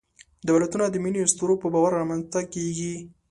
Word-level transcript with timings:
دولتونه 0.49 0.85
د 0.89 0.95
ملي 1.03 1.21
اسطورو 1.23 1.61
په 1.61 1.67
باور 1.73 1.91
رامنځ 1.99 2.23
ته 2.33 2.41
کېږي. 2.53 2.93